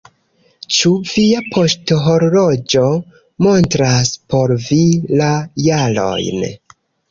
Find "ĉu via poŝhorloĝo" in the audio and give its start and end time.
0.77-2.87